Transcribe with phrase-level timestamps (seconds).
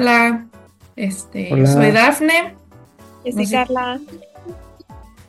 [0.00, 0.46] hola,
[0.96, 1.66] este, Hola.
[1.66, 2.54] soy Dafne.
[3.24, 3.54] Yo soy No sé.
[3.54, 4.00] Carla.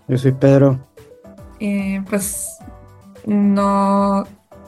[0.08, 0.80] Yo soy Pedro.
[1.60, 2.58] Eh, pues
[3.26, 4.24] no,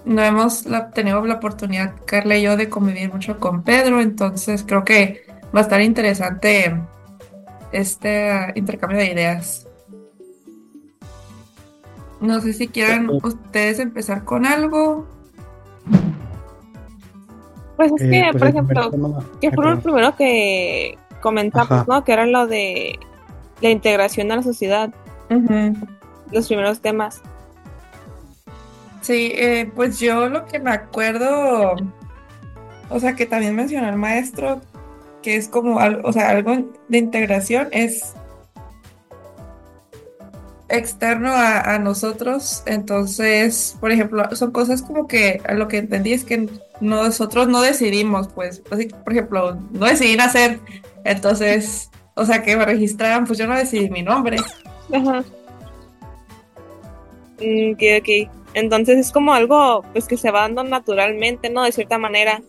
[0.06, 4.64] no hemos la- tenido la oportunidad, Carla y yo, de convivir mucho con Pedro, entonces
[4.68, 5.26] creo que
[5.56, 6.80] va a estar interesante
[7.72, 9.68] este intercambio de ideas.
[12.22, 13.18] No sé si quieran Sí.
[13.24, 15.08] ustedes empezar con algo.
[17.78, 19.82] Pues es Eh, que, pues por el primer ejemplo, tema- ¿qué Ay, fue lo perdón.
[19.82, 21.86] primero que comentamos, Ajá.
[21.88, 22.04] no?
[22.04, 23.00] Que era lo de
[23.62, 24.90] la integración a la sociedad,
[26.32, 27.22] los primeros temas.
[29.02, 31.76] Sí, eh, pues yo lo que me acuerdo,
[32.90, 34.62] o sea, que también mencionó el maestro,
[35.22, 36.56] que es como algo, o sea, algo
[36.90, 38.14] de integración es
[40.70, 42.64] externo a, a nosotros.
[42.66, 46.50] Entonces, por ejemplo, son cosas como que lo que entendí es que
[46.84, 50.60] nosotros no decidimos, pues, así, por ejemplo, no decidí nacer.
[51.06, 54.38] Entonces, o sea, que me registraran, pues yo no decidí mi nombre.
[54.94, 55.24] Ajá.
[57.40, 58.32] Mm, ok, ok.
[58.54, 61.64] Entonces es como algo pues que se va dando naturalmente, ¿no?
[61.64, 62.42] De cierta manera.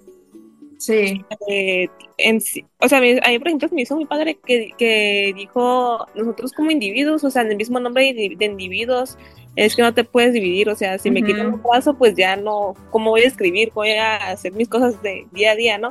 [0.79, 2.41] Sí, Eh, en
[2.81, 6.71] o sea, a mí, por ejemplo, me hizo muy padre que, que dijo nosotros como
[6.71, 9.17] individuos, o sea, en el mismo nombre de individuos,
[9.57, 12.37] es que no te puedes dividir, o sea, si me quitan un brazo, pues ya
[12.37, 13.71] no, ¿cómo voy a escribir?
[13.75, 15.91] Voy a hacer mis cosas de día a día, ¿no?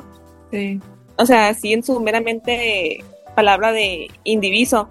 [0.50, 0.80] sí.
[1.16, 3.04] O sea, sí en su meramente
[3.36, 4.88] palabra de indiviso,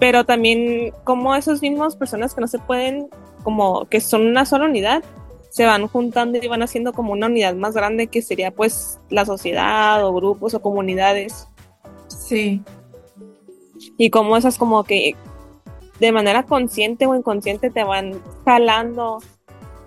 [0.00, 3.08] pero también como esos mismos personas que no se pueden,
[3.44, 5.04] como que son una sola unidad,
[5.50, 9.24] se van juntando y van haciendo como una unidad más grande que sería pues la
[9.24, 11.46] sociedad o grupos o comunidades
[12.08, 12.60] Sí.
[13.96, 15.14] y como esas como que
[16.00, 19.22] de manera consciente o inconsciente te van jalando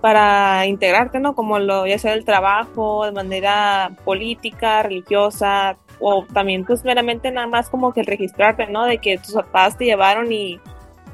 [0.01, 1.35] para integrarte, ¿no?
[1.35, 7.47] Como lo ya sea el trabajo, de manera política, religiosa, o también pues meramente nada
[7.47, 8.85] más como que registrarte, ¿no?
[8.85, 10.59] De que tus papás te llevaron y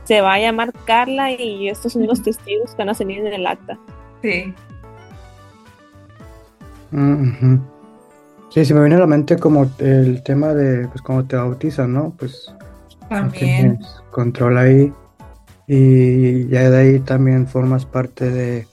[0.04, 3.34] se va a llamar Carla y estos son los testigos que van a salir en
[3.34, 3.78] el acta.
[4.22, 4.54] Sí,
[6.94, 7.58] Mm.
[8.50, 11.92] Sí, se me viene a la mente como el tema de, pues, cómo te bautizan,
[11.92, 12.14] ¿no?
[12.18, 12.54] Pues
[13.10, 13.78] también.
[13.78, 14.94] tienes control ahí
[15.68, 18.68] y ya de ahí también formas parte de,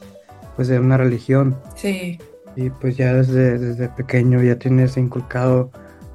[0.57, 2.19] pues, de una religión Sí,
[2.57, 5.71] y pues ya desde, desde pequeño ya tienes inculcado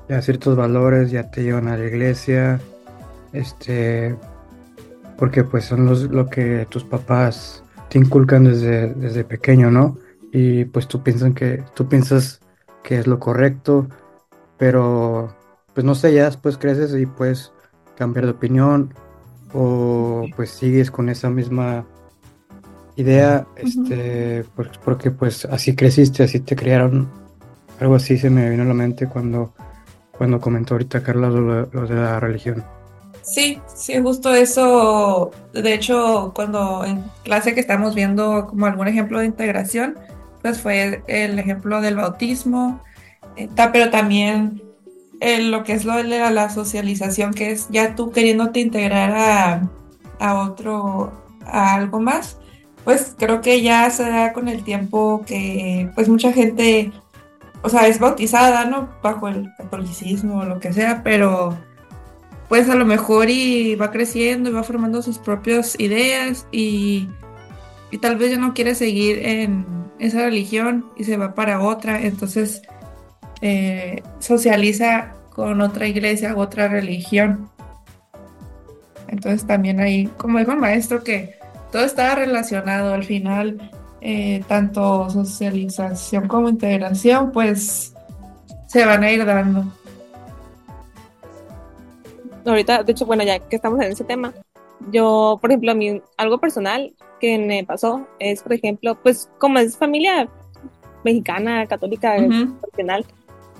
[0.09, 2.59] ya ciertos valores, ya te llevan a la iglesia,
[3.33, 4.15] este,
[5.17, 9.97] porque pues son los, lo que tus papás te inculcan desde, desde pequeño, ¿no?
[10.31, 12.41] Y pues tú piensas que, tú piensas
[12.83, 13.87] que es lo correcto,
[14.57, 15.33] pero
[15.73, 17.51] pues no sé, ya después creces y puedes
[17.95, 18.93] cambiar de opinión
[19.53, 21.85] o pues sigues con esa misma
[22.95, 27.09] idea, este, pues, porque pues así creciste, así te criaron,
[27.79, 29.53] algo así se me vino a la mente cuando,
[30.17, 32.63] cuando comentó ahorita Carla lo, lo de la religión.
[33.21, 35.31] sí, sí, justo eso.
[35.53, 39.95] De hecho, cuando en clase que estamos viendo como algún ejemplo de integración,
[40.41, 42.81] pues fue el ejemplo del bautismo,
[43.35, 44.61] eh, pero también
[45.19, 49.69] eh, lo que es lo de la, socialización, que es ya tú queriéndote integrar a,
[50.19, 51.11] a otro,
[51.45, 52.37] a algo más.
[52.83, 56.91] Pues creo que ya se da con el tiempo que pues mucha gente,
[57.63, 58.89] o sea, es bautizada, ¿no?
[59.01, 61.57] Bajo el catolicismo o lo que sea, pero
[62.47, 67.09] pues a lo mejor y va creciendo y va formando sus propias ideas y,
[67.89, 69.65] y tal vez ya no quiere seguir en
[69.99, 72.61] esa religión y se va para otra, entonces
[73.47, 77.47] eh, socializa con otra iglesia u otra religión.
[79.07, 81.35] Entonces también ahí, como dijo el maestro, que
[81.71, 83.69] todo está relacionado al final,
[84.01, 87.93] eh, tanto socialización como integración, pues
[88.65, 89.65] se van a ir dando.
[92.47, 94.33] Ahorita, de hecho, bueno, ya que estamos en ese tema,
[94.91, 99.59] yo, por ejemplo, a mí algo personal que me pasó es, por ejemplo, pues como
[99.59, 100.27] es familia
[101.03, 102.57] mexicana, católica, Ujú.
[102.59, 103.05] tradicional,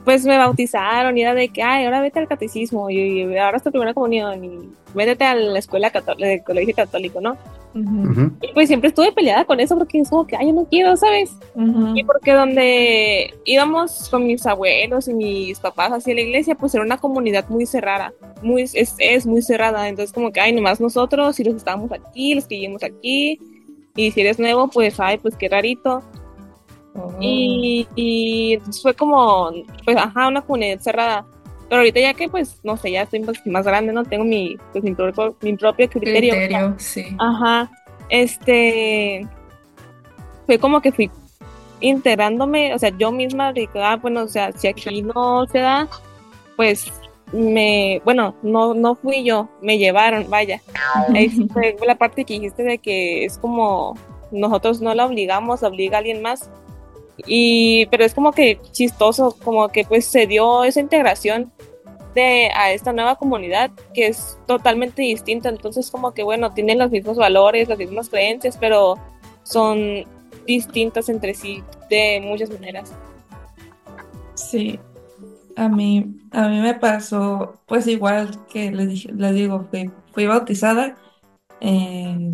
[0.06, 3.58] pues me bautizaron y era de que, ay, ahora vete al catecismo y, y ahora
[3.58, 7.36] es tu primera comunión y métete a la escuela católica, de colegio católico, ¿no?
[7.74, 8.32] Ujú, Ujú.
[8.42, 10.96] Y pues siempre estuve peleada con eso porque es como que, ay, yo no quiero,
[10.96, 11.32] ¿sabes?
[11.56, 11.98] ujú.
[11.98, 16.86] Y porque donde íbamos con mis abuelos y mis papás hacia la iglesia, pues era
[16.86, 19.90] una comunidad muy cerrada, muy, es, es muy cerrada.
[19.90, 23.40] Entonces como que, ay, nomás nosotros, y los que estábamos aquí, los que vivimos aquí,
[23.96, 26.02] y si eres nuevo, pues, ay, pues qué rarito.
[26.96, 27.14] Oh.
[27.20, 29.52] Y, y fue como,
[29.84, 31.26] pues, ajá, una comunidad cerrada.
[31.68, 34.04] Pero ahorita ya que, pues, no sé, ya estoy más grande, ¿no?
[34.04, 36.34] Tengo mi, pues, mi, propio, mi propio criterio.
[36.34, 37.16] criterio, sí.
[37.18, 37.72] Ajá,
[38.10, 39.28] este,
[40.46, 41.10] fue como que fui
[41.82, 45.60] integrándome, o sea, yo misma, de que, ah, bueno, o sea, si aquí no se
[45.60, 45.88] da,
[46.56, 46.92] pues
[47.32, 50.62] me, bueno, no, no fui yo, me llevaron, vaya.
[51.86, 53.96] La parte que dijiste de que es como
[54.32, 56.50] nosotros no la obligamos, obliga a alguien más.
[57.26, 61.52] Y, pero es como que chistoso, como que pues se dio esa integración
[62.14, 65.50] de a esta nueva comunidad que es totalmente distinta.
[65.50, 68.96] Entonces como que bueno, tienen los mismos valores, las mismas creencias, pero
[69.44, 70.06] son
[70.46, 72.94] distintas entre sí de muchas maneras.
[74.36, 74.80] Sí,
[75.56, 80.26] a mí, a mí me pasó, pues igual que les, dije, les digo, fui, fui
[80.26, 80.96] bautizada,
[81.62, 82.32] eh,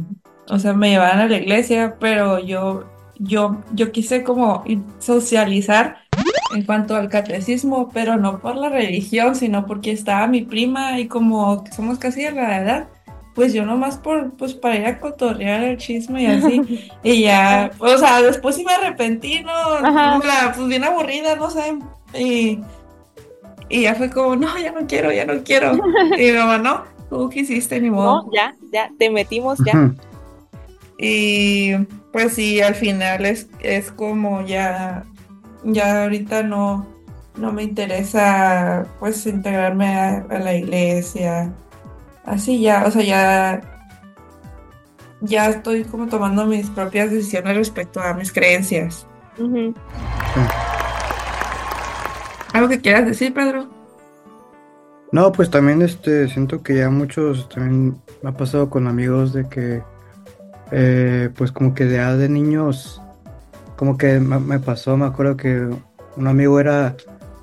[0.50, 2.86] o sea, me llevaban a la iglesia, pero yo,
[3.22, 4.64] yo, yo quise como
[5.00, 5.98] socializar
[6.54, 11.08] en cuanto al catecismo, pero no por la religión, sino porque estaba mi prima y
[11.08, 12.88] como somos casi de la edad,
[13.36, 17.72] pues yo nomás por, pues para ir a cotorrear el chisme y así, y ya,
[17.80, 19.52] o sea, después sí me arrepentí, ¿no?
[20.54, 21.78] pues bien aburrida, no sé,
[22.14, 22.60] y
[23.72, 25.72] y ya fue como, no, ya no quiero, ya no quiero.
[26.18, 28.24] Y mi mamá, no, tú quisiste, ni modo.
[28.24, 29.94] No, ya, ya, te metimos ya.
[31.00, 31.72] Y
[32.12, 35.06] pues sí, al final es, es como ya,
[35.64, 36.86] ya ahorita no,
[37.38, 41.54] no me interesa pues integrarme a, la iglesia.
[42.26, 43.62] Así ya, o sea, ya,
[45.22, 49.08] ya estoy como tomando mis propias decisiones respecto a mis creencias.
[52.54, 53.70] ¿Algo que quieras decir, Pedro?
[55.12, 59.48] No, pues también este, siento que ya muchos, también me ha pasado con amigos de
[59.50, 59.84] que,
[60.72, 63.02] eh, pues como que de edad de niños,
[63.76, 65.68] como que me, pasó, me acuerdo que
[66.16, 66.96] un amigo era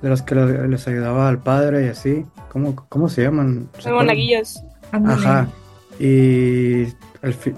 [0.02, 3.68] de los que les ayudaba al padre y así, ¿cómo, cómo se llaman?
[3.86, 4.62] Monaguillos.
[4.92, 5.48] Ajá,
[5.98, 6.84] y,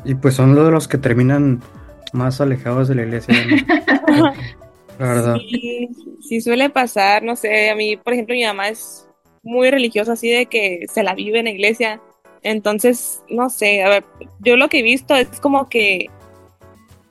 [0.05, 1.61] y pues son de los que terminan
[2.13, 3.35] más alejados de la iglesia.
[6.21, 9.09] Sí, suele pasar, no sé, a mí, por ejemplo, mi mamá es
[9.43, 12.01] muy religiosa, así de que se la vive en la iglesia.
[12.43, 14.05] Entonces, no sé, a ver,
[14.41, 16.07] yo lo que he visto es como que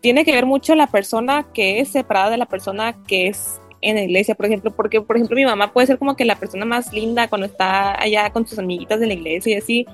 [0.02, 3.96] tiene que ver mucho la persona que es separada de la persona que es en
[3.96, 6.66] la iglesia, por ejemplo, porque, por ejemplo, mi mamá puede ser como que la persona
[6.66, 9.86] más linda cuando está allá con sus amiguitas de la iglesia y así,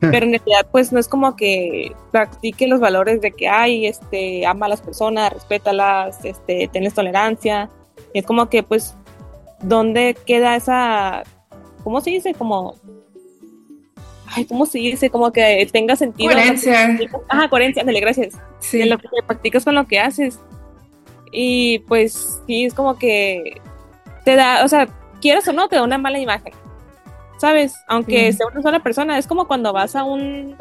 [0.00, 4.46] pero en realidad pues no es como que practique los valores de que hay, este,
[4.46, 7.70] ama a las personas, respétalas, este, tienes tolerancia,
[8.12, 8.96] es como que pues,
[9.62, 11.22] ¿dónde queda esa,
[11.82, 12.34] cómo se dice?
[12.34, 12.74] Como,
[14.34, 15.10] ay, ¿cómo se dice?
[15.10, 16.32] Como que tenga sentido.
[16.32, 16.98] Coherencia.
[17.28, 18.34] Ajá, coherencia, dale, gracias.
[18.60, 18.82] Sí.
[18.82, 20.38] En lo que practicas con lo que haces.
[21.32, 23.60] Y pues sí, es como que
[24.24, 24.88] te da, o sea,
[25.20, 26.52] quieras o no, te da una mala imagen.
[27.38, 27.74] ¿sabes?
[27.88, 30.56] Aunque sea una sola persona, es como cuando vas a, un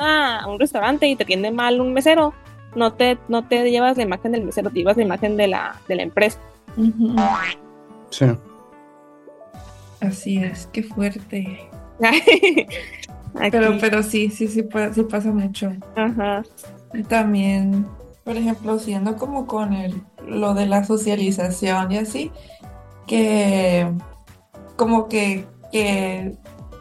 [0.60, 2.34] restaurante y te atiende mal un mesero,
[2.76, 5.80] no te, no te llevas la imagen del mesero, te llevas la imagen de la,
[5.88, 6.40] de la empresa.
[8.10, 8.26] Sí.
[10.02, 11.70] Así es, qué fuerte.
[13.52, 14.64] pero, pero sí, sí, sí,
[14.94, 15.72] sí pasa mucho.
[15.96, 16.44] Ajá.
[16.94, 17.88] Y también,
[18.24, 22.32] por ejemplo, siendo como con el, lo de la socialización y así,
[23.08, 23.88] que
[24.76, 26.36] como que, que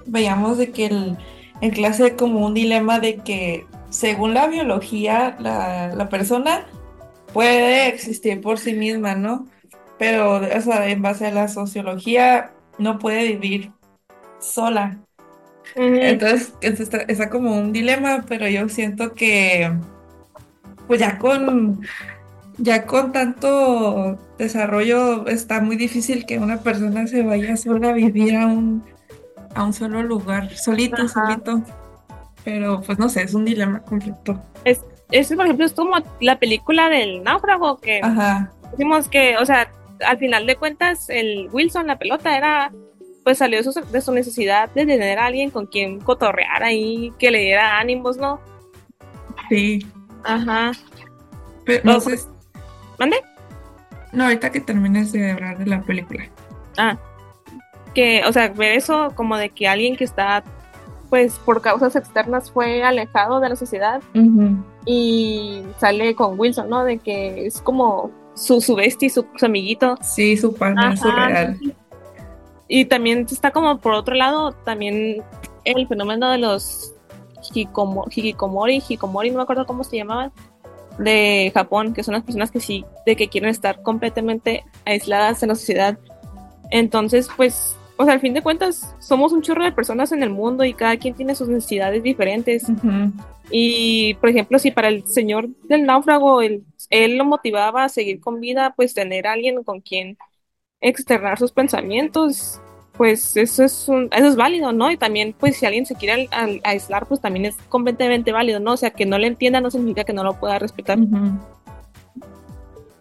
[0.07, 1.17] veíamos de que el,
[1.61, 6.67] en clase como un dilema de que según la biología la, persona
[7.33, 9.47] puede existir por sí misma, ¿no?
[9.99, 13.71] Pero o sea, en base a la sociología no puede vivir
[14.41, 14.99] sola.
[15.75, 19.73] Entonces está, está, como un dilema, pero yo siento que
[20.87, 21.81] pues ya con
[22.59, 28.37] ya con tanto desarrollo está muy difícil que una persona se vaya sola a vivir
[28.37, 28.83] a un
[29.55, 31.63] a un solo lugar, solito, solito.
[32.45, 34.43] Pero pues no sé, es un dilema completo.
[34.65, 38.53] Es, es, por ejemplo, es como la película del náufrago que Ajá.
[38.73, 39.71] decimos que, o sea,
[40.05, 42.73] al final de cuentas, el Wilson, la pelota, era,
[43.25, 47.13] pues salió de su, de su necesidad de tener a alguien con quien cotorrear ahí,
[47.19, 48.41] que le diera ánimos, ¿no?
[49.49, 49.87] Sí.
[50.25, 50.73] Ajá.
[51.65, 52.19] Pero, no, sé.
[52.99, 53.17] ¿Mande?
[54.13, 56.25] No, ahorita que termines de hablar de la película.
[56.77, 56.99] Ah,
[57.95, 60.43] que, o sea, ver eso como de que alguien que está,
[61.11, 64.03] pues, por causas externas fue alejado de la sociedad
[64.87, 66.85] y sale con Wilson, ¿no?
[66.85, 69.97] De que es como su, su bestie, su, amiguito.
[70.03, 71.59] Sí, su pana, su real.
[72.69, 75.23] Y también está como por otro lado, también
[75.65, 76.95] el fenómeno de los
[77.43, 80.33] hikikomori, hikikomori, no me acuerdo cómo se llamaban,
[80.99, 85.51] de Japón, que son las personas que sí, de que quieren estar completamente aisladas en
[85.51, 85.99] la sociedad.
[86.71, 90.31] Entonces, pues o sea, al fin de cuentas, somos un chorro de personas en el
[90.31, 92.65] mundo y cada quien tiene sus necesidades diferentes.
[93.51, 98.21] Y, por ejemplo, si para el señor del náufrago él, él, lo motivaba a seguir
[98.21, 100.17] con vida, pues tener a alguien con quien
[100.83, 102.61] externar sus pensamientos,
[102.97, 104.91] pues eso es un, eso es válido, ¿no?
[104.91, 106.29] Y también, pues si alguien se quiere
[106.65, 108.73] aislar, pues también es completamente válido, ¿no?
[108.73, 110.99] O sea, que no le entienda no significa que no lo pueda respetar.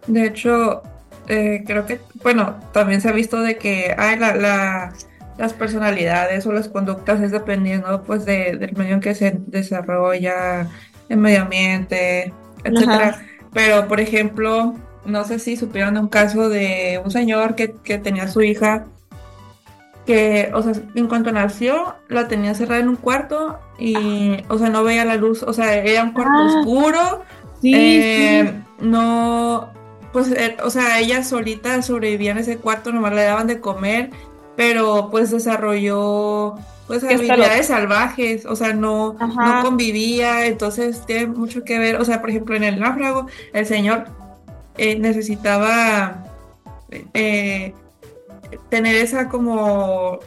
[0.07, 0.81] De hecho,
[1.27, 4.93] eh, creo que, bueno, también se ha visto de que la,
[5.37, 10.67] las personalidades o las conductas es dependiendo pues de, del medio en que se desarrolla
[11.09, 12.33] el medio ambiente,
[12.63, 13.21] etcétera.
[13.53, 17.97] Pero, por ejemplo, no sé si supieron de un caso de un señor que, que
[17.97, 18.85] tenía a su hija
[20.05, 24.69] que, o sea, en cuanto nació, la tenía cerrada en un cuarto y, o sea,
[24.69, 26.59] no veía la luz, o sea, era un cuarto ah.
[26.59, 27.23] oscuro.
[27.63, 29.71] Eh, no,
[30.11, 34.09] pues, eh, o sea, ella solita sobrevivía en ese cuarto, nomás le daban de comer,
[34.55, 36.55] pero pues desarrolló
[36.87, 42.19] pues habilidades salvajes, o sea, no, no convivía, entonces tiene mucho que ver, o sea,
[42.19, 44.07] por ejemplo, en el náufrago, el señor
[44.77, 46.23] eh, necesitaba
[47.13, 47.73] eh,
[48.69, 50.19] tener esa como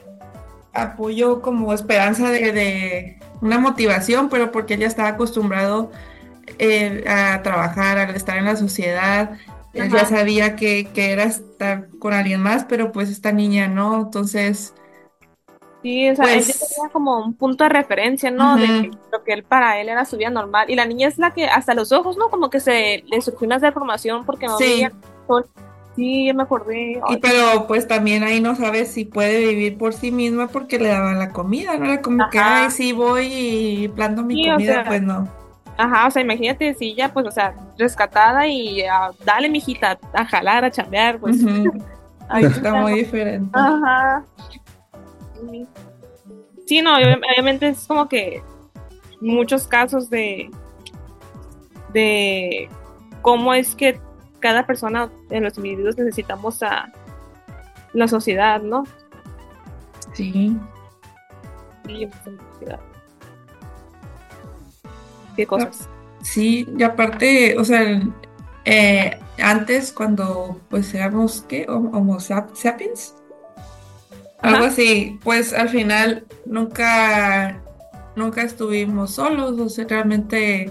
[0.72, 5.90] apoyo, como esperanza de, una motivación, pero porque él ya estaba acostumbrado
[6.58, 9.32] eh, a trabajar, a estar en la sociedad,
[9.72, 14.02] él ya sabía que, que, era estar con alguien más, pero pues esta niña no,
[14.02, 14.74] entonces...
[15.84, 18.56] Sí, o sea, él pues tenía como un punto de referencia, ¿no?
[18.56, 20.70] De lo que él para él era su vida normal.
[20.70, 22.30] Y la niña es la que hasta los ojos, ¿no?
[22.30, 24.90] Como que se le surgió una deformación porque no veía
[25.94, 27.02] Sí, me acordé.
[27.10, 30.88] Y pero pues también ahí no sabes si puede vivir por sí misma porque le
[30.88, 35.02] daban la comida, no era como que, ay, sí voy y planto mi comida, pues
[35.02, 35.28] no.
[35.76, 40.24] Ajá, o sea, imagínate si ella, pues, o sea, rescatada y uh, dale, mijita, a
[40.24, 41.36] jalar, a chambear, pues.
[42.30, 43.50] Ahí está muy diferente.
[43.52, 44.24] Ajá.
[46.66, 48.42] Sí, no, obviamente es como que
[49.20, 50.50] muchos casos de
[51.92, 52.68] de
[53.22, 54.00] cómo es que
[54.40, 56.92] cada persona en los individuos necesitamos a
[57.94, 58.84] la sociedad, ¿no?
[60.12, 60.56] Sí.
[61.86, 62.08] Sí,
[65.36, 65.88] ¿Qué cosas?
[66.22, 68.02] Sí, y aparte, o sea,
[68.64, 71.66] eh, antes cuando pues éramos, ¿qué?
[71.68, 73.14] Homo sapiens.
[74.44, 77.62] Algo así, pues al final nunca,
[78.14, 80.70] nunca estuvimos solos, o sea, realmente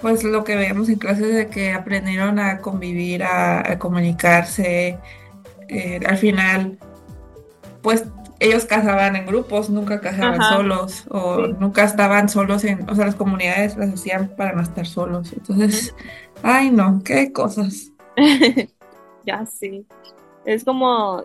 [0.00, 4.98] pues lo que veíamos en clases de que aprendieron a convivir, a, comunicarse.
[5.68, 6.78] Eh, al final,
[7.82, 8.04] pues
[8.40, 13.16] ellos cazaban en grupos, nunca cazaban solos o nunca estaban solos en, o sea, las
[13.16, 15.32] comunidades las hacían para no estar solos.
[15.32, 15.94] Entonces,
[16.42, 17.92] ay no, qué cosas.
[19.26, 19.86] ya sí.
[20.44, 21.24] Es como,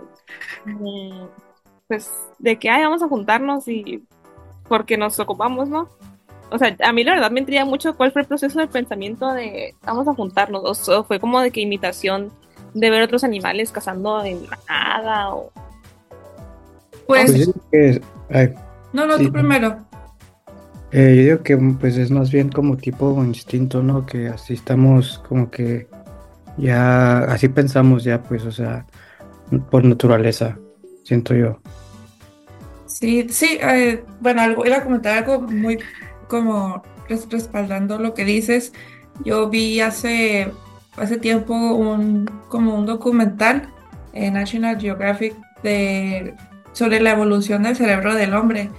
[1.87, 4.03] pues, de que, ay, vamos a juntarnos y
[4.67, 5.89] porque nos ocupamos, ¿no?
[6.53, 9.33] o sea, a mí la verdad me intriga mucho cuál fue el proceso de pensamiento
[9.33, 12.31] de vamos a juntarnos, o, fue como de que imitación
[12.75, 15.51] de ver otros animales cazando en manada o...
[17.07, 17.51] Pues...
[17.71, 18.01] pues
[18.93, 19.77] no, no, tú primero.
[20.91, 24.05] Eh, yo digo que pues es más bien como tipo instinto, ¿no?
[24.05, 25.87] Que así estamos como que
[26.57, 28.85] ya, así pensamos ya, pues, o sea,
[29.69, 30.57] por naturaleza,
[31.03, 31.59] siento yo.
[32.85, 35.79] Sí, sí, eh, bueno, algo, iba a comentar algo muy
[36.27, 36.83] como
[37.29, 38.73] respaldando lo que dices,
[39.23, 40.51] yo vi hace,
[40.97, 43.69] hace tiempo un, como un documental
[44.13, 46.33] en National Geographic de,
[46.71, 48.69] sobre la evolución del cerebro del hombre,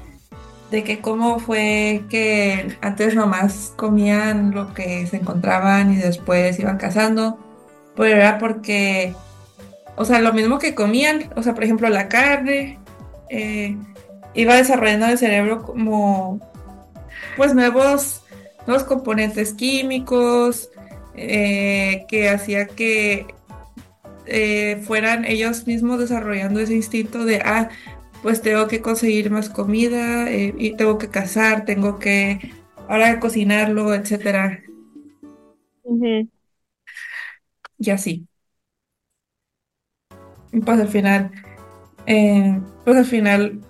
[0.70, 6.78] de que cómo fue que antes nomás comían lo que se encontraban y después iban
[6.78, 7.38] cazando,
[7.96, 9.14] pero era porque,
[9.96, 12.78] o sea, lo mismo que comían, o sea, por ejemplo, la carne,
[13.30, 13.76] eh,
[14.34, 16.40] iba desarrollando el cerebro como
[17.36, 18.22] pues nuevos,
[18.66, 20.70] nuevos componentes químicos
[21.14, 23.26] eh, que hacía que
[24.26, 27.68] eh, fueran ellos mismos desarrollando ese instinto de, ah,
[28.22, 32.52] pues tengo que conseguir más comida y tengo que cazar, tengo que
[32.88, 34.62] ahora cocinarlo, etcétera.
[37.78, 38.26] Y así.
[40.64, 41.30] Pues al final,
[42.84, 43.60] pues al final,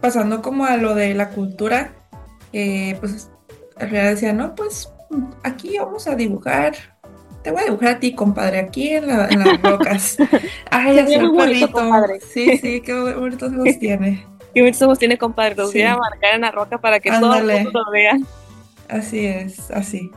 [0.00, 1.92] pasando como a lo de la cultura,
[2.52, 3.30] eh, pues
[3.76, 4.90] al final decía, no, pues
[5.42, 6.74] aquí vamos a dibujar.
[7.42, 10.16] Te voy a dibujar a ti, compadre, aquí en, la, en las rocas.
[10.70, 11.68] Ay, así el bonito,
[12.32, 14.24] Sí, sí, qué bonitos ojos tiene.
[14.54, 15.56] Qué bonitos ojos tiene, compadre.
[15.56, 18.18] Los voy a marcar en la roca para que todo el mundo lo vea.
[18.88, 20.10] Así es, así.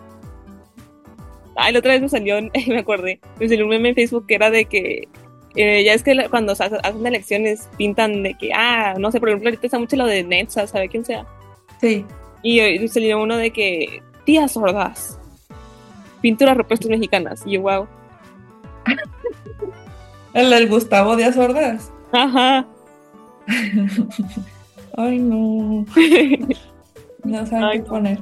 [1.56, 2.36] Ay, la otra vez me salió,
[2.68, 5.08] me acordé, me salió un meme en Facebook que era de que
[5.56, 9.50] eh, ya es que cuando hacen elecciones pintan de que, ah, no sé, por ejemplo,
[9.50, 11.26] ahorita está mucho lo de Netza, ¿sabe quién sea?
[11.80, 12.06] Sí.
[12.44, 15.20] Y salió uno de que, tías sordas,
[16.22, 17.44] pinturas rupestres mexicanas.
[17.46, 17.88] Y yo, wow.
[20.34, 21.92] ¿El del Gustavo Díaz Ordaz?
[22.12, 22.66] Ajá.
[24.98, 25.86] Ay, no.
[27.24, 28.20] No saben Ay, qué poner.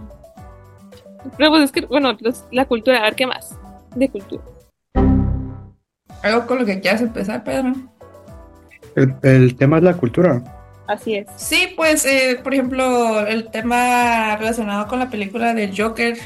[1.37, 2.15] Pero pues es que, bueno,
[2.51, 3.57] la cultura, a ver qué más
[3.95, 4.43] de cultura.
[6.23, 7.73] Algo con lo que quieras empezar, Pedro.
[8.95, 10.41] El, el tema es la cultura.
[10.87, 11.27] Así es.
[11.37, 16.17] Sí, pues, eh, por ejemplo, el tema relacionado con la película del Joker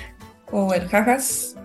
[0.51, 1.55] o el Jajas,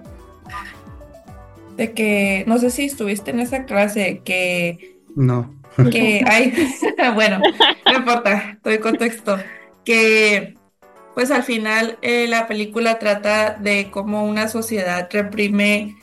[1.77, 5.55] de que, no sé si estuviste en esa clase, que, No.
[5.91, 6.53] que hay,
[7.15, 7.41] bueno,
[7.87, 9.39] no importa, doy contexto,
[9.85, 10.55] que,
[11.15, 15.97] pues al final eh, la película trata de cómo una sociedad reprime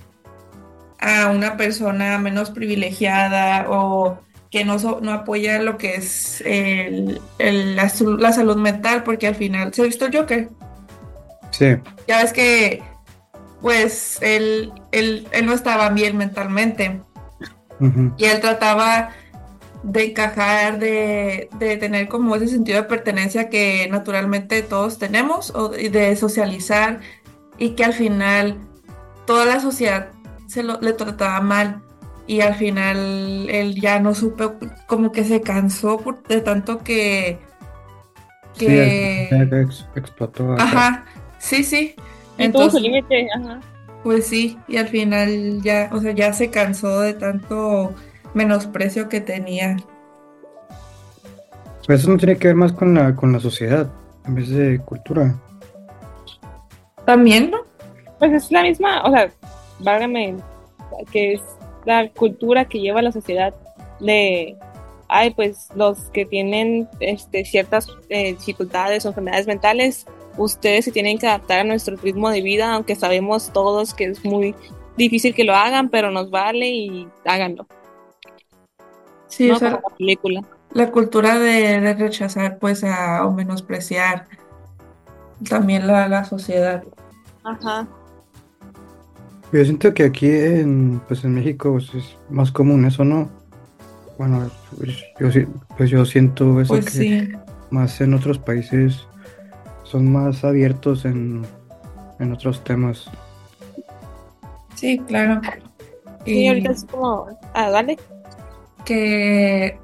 [1.00, 4.20] a una persona menos privilegiada o
[4.52, 9.36] que no, so- no apoya lo que es el- el- la, salud mental, porque al
[9.36, 10.50] final, ¿se ha visto el Joker?
[11.52, 11.76] Sí.
[12.08, 12.82] Ya ves que,
[13.62, 17.02] pues, él, él, él no estaba bien mentalmente
[18.18, 19.12] y él trataba
[19.84, 25.70] de encajar, de, de tener como ese sentido de pertenencia que naturalmente todos tenemos, o
[25.70, 27.00] de socializar,
[27.58, 28.58] y que al final
[29.26, 30.10] toda la sociedad
[30.50, 31.82] se lo, le trataba mal.
[32.28, 34.50] Y al final él ya no supe,
[34.86, 37.40] como que se cansó por- de tanto que,
[38.54, 40.64] Sí, que, el- ex- explotó acá.
[40.64, 41.06] ajá,
[41.40, 41.96] sí, sí.
[42.38, 43.60] Y tuvo su Entonces, límite, ajá.
[44.04, 47.96] pues sí, y al final ya, o sea, ya se cansó de tanto
[48.36, 49.78] menosprecio que tenía.
[51.88, 53.90] Pero eso no tiene que ver más con la, con la sociedad,
[54.26, 55.34] en vez de cultura.
[57.06, 57.58] También, ¿no?
[58.20, 59.32] Pues es la misma, o sea,
[59.80, 60.38] válgame,
[61.12, 61.42] que es
[61.86, 63.54] la cultura que lleva la sociedad
[64.00, 64.58] de,
[65.08, 70.06] ay, pues los que tienen este, ciertas eh, dificultades o enfermedades mentales,
[70.38, 74.24] ustedes se tienen que adaptar a nuestro ritmo de vida, aunque sabemos todos que es
[74.24, 74.56] muy
[74.98, 77.68] difícil que lo hagan, pero nos vale y háganlo,
[79.28, 79.56] Sí, ¿no?
[79.56, 80.42] o sea, la película.
[80.72, 84.28] la cultura de, de rechazar, pues, a, o menospreciar
[85.48, 86.84] también la, la sociedad.
[87.44, 87.88] Ajá.
[89.52, 93.30] Yo siento que aquí en, pues en México pues, es más común eso, ¿no?
[94.18, 95.30] Bueno, pues yo,
[95.78, 97.30] pues yo siento eso Pues que sí,
[97.72, 99.08] más en otros países
[99.84, 101.48] son más abiertos en,
[102.20, 103.10] en otros temas.
[104.76, 105.42] sí, claro.
[106.26, 107.98] Sí, Y ahorita es como, ah, dale.
[108.86, 109.84] que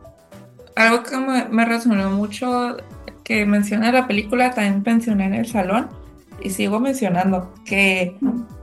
[0.76, 2.78] algo que me, me resonó mucho
[3.24, 5.90] que menciona la película, también mencioné en el salón
[6.42, 8.18] y sigo mencionando que,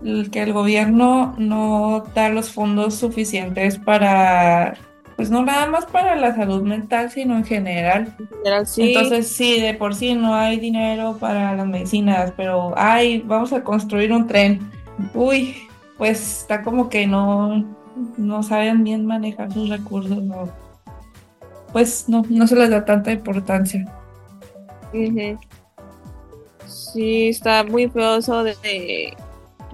[0.05, 4.75] el- que el gobierno no da los fondos suficientes para,
[5.17, 8.15] pues no nada más para la salud mental, sino en general.
[8.19, 8.83] En general, sí.
[8.95, 13.63] Entonces, sí, de por sí no hay dinero para las medicinas, pero ay, vamos a
[13.65, 14.61] construir un tren.
[15.15, 15.57] Uy,
[15.99, 17.65] pues está como que no,
[18.17, 20.49] no saben bien manejar sus recursos, no.
[21.73, 23.85] Pues no, no se les da tanta importancia.
[24.93, 25.39] Ujú.
[26.93, 29.17] Sí, está muy feo eso de, de,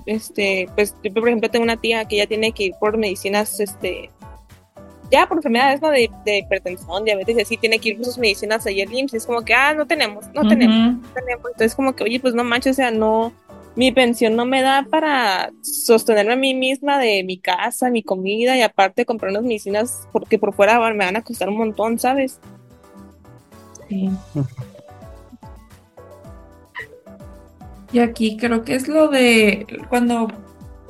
[0.07, 3.59] este, pues yo por ejemplo tengo una tía que ya tiene que ir por medicinas,
[3.61, 4.11] este,
[5.11, 5.91] ya por enfermedades, ¿no?
[5.91, 9.17] De, de hipertensión, diabetes, y así tiene que ir por sus medicinas al IMSS, y
[9.17, 12.35] es como que, ah, no tenemos, no tenemos, no tenemos, entonces como que, oye, pues
[12.35, 13.33] no manches, o sea, no,
[13.75, 18.57] mi pensión no me da para sostenerme a mí misma de mi casa, mi comida,
[18.57, 22.41] y aparte comprar unas medicinas porque por fuera me van a costar un montón, ¿sabes?
[23.89, 24.11] Sí.
[27.93, 30.29] Y aquí creo que es lo de cuando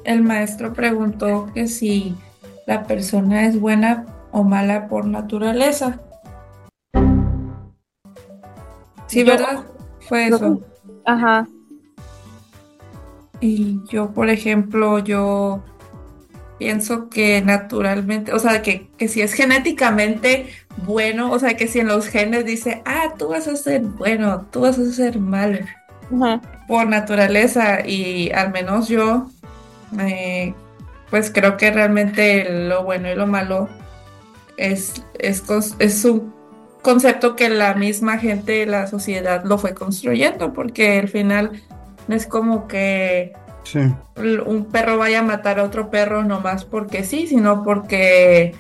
[0.05, 2.15] el maestro preguntó que si
[2.67, 6.01] la persona es buena o mala por naturaleza.
[9.07, 9.65] Sí, Yo- ¿verdad?
[10.09, 10.61] Fue eso.
[11.05, 11.47] Ajá.
[13.41, 15.63] Y yo, por ejemplo, yo
[16.59, 20.47] pienso que naturalmente, o sea, que, que si es genéticamente
[20.85, 24.47] bueno, o sea, que si en los genes dice, ah, tú vas a ser bueno,
[24.51, 25.59] tú vas a ser malo,
[26.13, 26.41] Ajá.
[26.69, 29.29] Por naturaleza, y al menos yo,
[29.99, 30.55] eh,
[31.11, 33.69] pues creo que realmente lo bueno y lo malo
[34.57, 35.43] es, es,
[35.81, 36.33] es un
[36.83, 41.61] concepto que la misma gente, la sociedad lo fue construyendo, porque al final
[42.07, 43.33] no es como que
[43.65, 43.81] Sí,
[44.47, 48.55] un perro vaya a matar a otro perro nomás porque sí, sino porque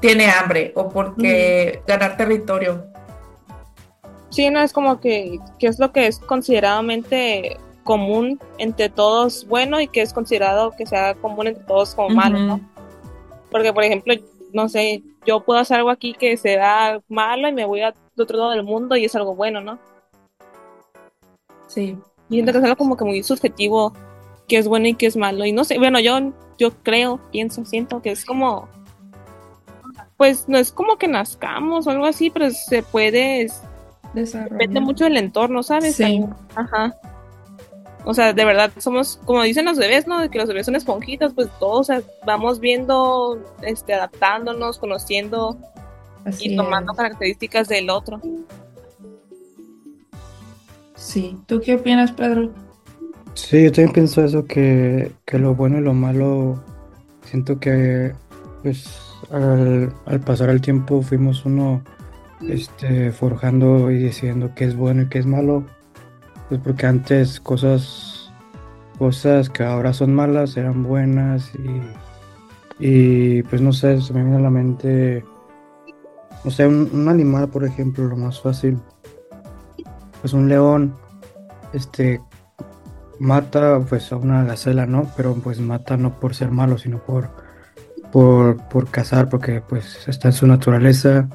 [0.00, 2.86] tiene hambre o porque ganar territorio.
[4.36, 9.80] Sí, no es como que, que es lo que es consideradamente común entre todos bueno
[9.80, 12.60] y que es considerado que sea común entre todos como malo, ¿no?
[13.50, 14.12] Porque, por ejemplo,
[14.52, 18.36] no sé, yo puedo hacer algo aquí que sea malo y me voy al otro
[18.36, 19.78] lado del mundo y es algo bueno, ¿no?
[21.66, 21.96] Sí.
[22.28, 23.94] Y siento que es algo como que muy subjetivo,
[24.48, 25.46] que es bueno y que es malo.
[25.46, 28.68] Y no sé, bueno, yo, yo creo, pienso, siento que es como
[30.18, 33.48] pues no es como que nazcamos o algo así, pero se puede,
[34.16, 35.96] Depende mucho del entorno, ¿sabes?
[35.96, 36.24] Sí.
[36.54, 36.96] Ajá.
[38.04, 40.20] O sea, de verdad, somos, como dicen los bebés, ¿no?
[40.20, 45.58] De que los bebés son esponjitas, pues todos, o sea, vamos viendo, este, adaptándonos, conociendo
[46.24, 46.98] Así y tomando es.
[46.98, 48.20] características del otro.
[50.94, 51.36] Sí.
[51.46, 52.50] ¿Tú qué opinas, Pedro?
[53.34, 56.62] Sí, yo también pienso eso, que, que lo bueno y lo malo,
[57.24, 58.12] siento que
[58.62, 58.88] pues
[59.30, 61.82] al, al pasar el tiempo fuimos uno
[62.42, 65.64] este, forjando y diciendo qué es bueno y qué es malo,
[66.48, 68.32] pues porque antes cosas,
[68.98, 71.52] cosas que ahora son malas eran buenas
[72.78, 75.24] y, y pues no sé, se me viene a la mente,
[76.44, 78.78] o sea, un, un animal, por ejemplo, lo más fácil,
[80.20, 80.94] pues un león,
[81.72, 82.20] este,
[83.18, 85.10] mata pues a una gacela, ¿no?
[85.16, 87.30] Pero pues mata no por ser malo, sino por,
[88.12, 91.28] por, por cazar, porque pues está en su naturaleza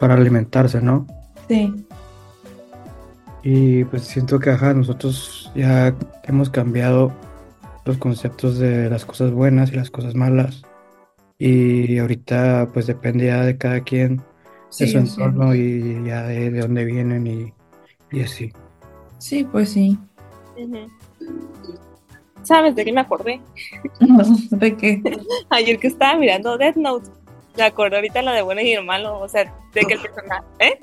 [0.00, 1.06] para alimentarse, ¿no?
[1.48, 1.72] Sí.
[3.42, 7.12] Y pues siento que ajá, nosotros ya hemos cambiado
[7.84, 10.62] los conceptos de las cosas buenas y las cosas malas.
[11.38, 14.22] Y ahorita pues depende ya de cada quien,
[14.78, 17.52] de su entorno y ya de, de dónde vienen y,
[18.10, 18.52] y así.
[19.18, 19.98] Sí, pues sí.
[22.42, 23.40] ¿Sabes de qué me acordé?
[24.50, 25.02] ¿De qué?
[25.50, 27.08] Ayer que estaba mirando Death Note,
[27.60, 30.44] me acordé ahorita lo de bueno y el malo, o sea, de que el personaje,
[30.58, 30.80] ¿eh?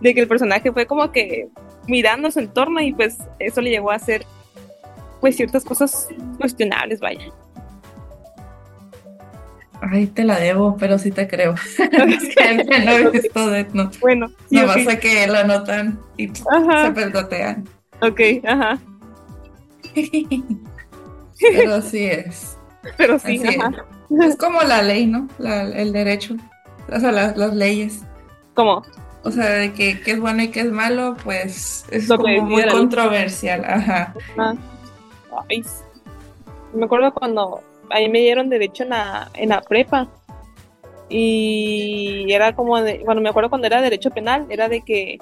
[0.00, 1.48] De que el personaje fue como que
[1.86, 4.24] mirando su entorno y pues eso le llevó a hacer
[5.20, 7.26] pues ciertas cosas cuestionables, vaya.
[9.82, 11.54] Ay, te la debo, pero sí te creo.
[11.78, 13.98] es que no he visto Death Note.
[14.00, 14.82] Bueno, sí, Nada más ok.
[14.90, 17.68] sé que lo anotan y se Ajá, pelotean.
[18.02, 18.78] ok, ajá,
[21.40, 22.56] Pero sí es.
[22.96, 23.68] pero sí, Así ajá.
[23.70, 23.99] Es
[24.38, 25.28] como la ley, ¿no?
[25.38, 26.34] La- el derecho.
[26.92, 28.02] O sea, las, las leyes.
[28.54, 28.82] Como,
[29.22, 32.42] O sea, de que, que es bueno y que es malo, pues es Lo como
[32.42, 33.64] muy la controversial.
[33.64, 34.14] Ajá.
[34.38, 34.54] ah,
[35.48, 35.62] ay,
[36.74, 40.08] me acuerdo cuando ahí me dieron derecho en la, en la prepa
[41.08, 45.18] y era como de, bueno, me acuerdo cuando era derecho penal, era de que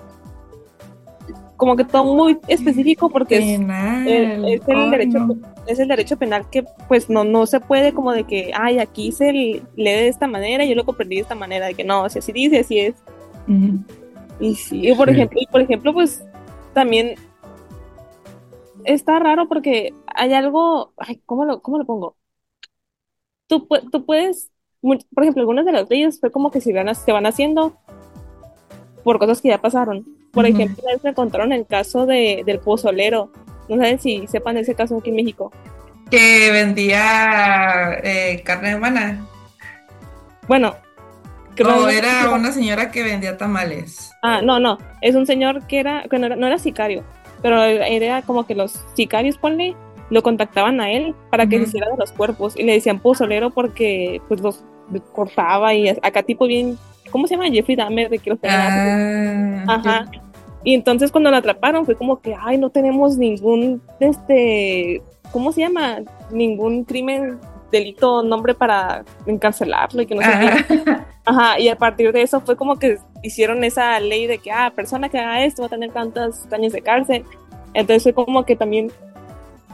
[1.58, 4.08] como que todo muy específico porque es, Penal.
[4.08, 5.36] el- es el derecho no.
[5.66, 9.12] es el derecho penal que pues no no se puede como de que ay aquí
[9.12, 12.04] se lee de esta manera y yo lo comprendí de esta manera de que no
[12.04, 12.94] o sea así dice así es
[14.40, 15.14] y sí, y por Sí.
[15.14, 16.24] ejemplo, y por ejemplo, pues
[16.72, 17.16] también
[18.84, 22.16] está raro porque hay algo, ay, ¿cómo lo, cómo lo pongo?
[23.48, 26.94] Tú, pu- tú puedes, por ejemplo, algunas de las leyes fue como que se van,
[26.94, 27.76] se van haciendo
[29.02, 30.04] por cosas que ya pasaron.
[30.38, 30.54] Por Ujú.
[30.54, 33.32] ejemplo, una vez me contaron el caso de, del pozolero.
[33.68, 35.50] No saben si sepan ese caso aquí en México.
[36.10, 39.26] Que vendía eh, carne humana.
[40.46, 40.76] Bueno,
[41.56, 44.12] creo O que- era una señora que vendía tamales.
[44.22, 47.02] Ah, no, no, es un señor que era, que no era, no era sicario,
[47.42, 49.74] pero era como que los sicarios, ponle,
[50.10, 51.64] lo contactaban a él para que Ujú.
[51.64, 54.64] se hiciera de los cuerpos y le decían pozolero porque pues los
[55.12, 56.78] cortaba y acá tipo bien,
[57.10, 57.50] ¿cómo se llama?
[57.50, 59.64] Jeffrey Dahmer de que los tenía.
[59.68, 60.10] Ah, Ajá.
[60.68, 65.00] Y entonces cuando lo atraparon fue como que, ay, no tenemos ningún, este,
[65.32, 66.00] ¿cómo se llama?
[66.30, 67.38] Ningún crimen,
[67.72, 70.26] delito, nombre para encarcelarlo y que no qué.
[70.86, 74.50] ah, Ajá, y a partir de eso fue como que hicieron esa ley de que,
[74.52, 77.24] ah, persona que haga esto va a tener tantos años de cárcel.
[77.72, 78.92] Entonces fue como que también,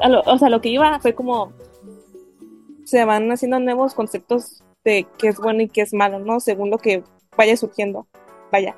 [0.00, 1.52] a lo- o sea, lo que iba fue como,
[2.84, 6.38] se van haciendo nuevos conceptos de qué es bueno y qué es malo, ¿no?
[6.38, 7.02] Según lo que
[7.36, 8.06] vaya surgiendo.
[8.52, 8.76] Vaya.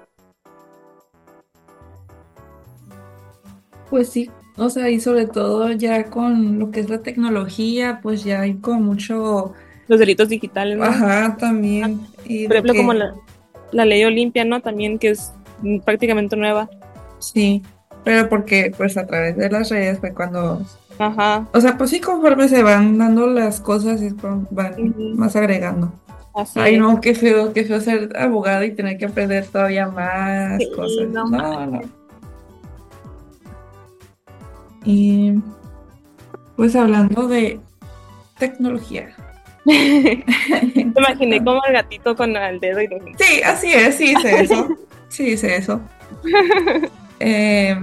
[3.90, 8.24] Pues sí, o sea, y sobre todo ya con lo que es la tecnología, pues
[8.24, 9.52] ya hay como mucho,
[9.88, 10.84] Los delitos digitales, ¿no?
[10.84, 12.00] ajá, también.
[12.24, 13.14] Y Por ejemplo, que- como la,
[13.72, 14.60] la ley Olimpia, ¿no?
[14.60, 15.32] También que es
[15.84, 16.68] prácticamente nueva.
[17.18, 17.62] Sí,
[18.04, 20.60] pero porque pues a través de las redes fue cuando,
[20.98, 24.14] Ajá, o sea, pues sí, conforme se van dando las cosas, es
[24.50, 24.74] van
[25.14, 25.92] más agregando.
[26.34, 26.80] así Ay, es.
[26.80, 31.08] no, qué feo, qué feo ser abogado y tener que aprender todavía más Sí, cosas.
[31.08, 31.80] no No, no.
[34.86, 35.34] Y
[36.56, 37.60] pues hablando de
[38.38, 39.14] tecnología.
[39.64, 40.22] Me
[40.74, 44.68] imaginé como el gatito con el dedo y los Sí, así es, sí hice eso.
[45.08, 45.80] Sí hice eso.
[47.18, 47.74] Eh,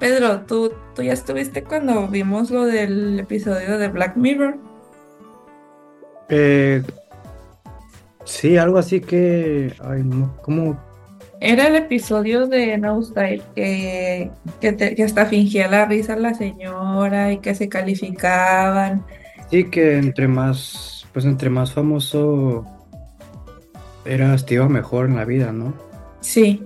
[0.00, 4.56] Pedro, ¿tú, tú ya estuviste cuando vimos lo del episodio de Black Mirror.
[6.28, 6.82] Eh,
[8.24, 10.76] sí, algo así que, ay, no, ¿cómo?
[11.40, 17.32] Era el episodio de Nosedive que, que, te- que hasta fingía la risa la señora
[17.32, 19.04] y que se calificaban.
[19.50, 22.64] Sí, que entre más, pues entre más famoso
[24.04, 25.74] eras, te iba mejor en la vida, ¿no?
[26.20, 26.62] Sí.